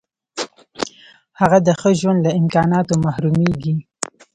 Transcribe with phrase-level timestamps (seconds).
[1.39, 3.75] هغه د ښه ژوند له امکاناتو محرومیږي.